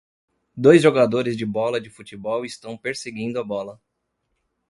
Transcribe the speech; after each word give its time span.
Dois 0.57 0.81
jogadores 0.81 1.37
de 1.37 1.45
bola 1.45 1.79
de 1.79 1.91
futebol 1.91 2.43
estão 2.43 2.75
perseguindo 2.75 3.39
a 3.39 3.43
bola. 3.43 3.79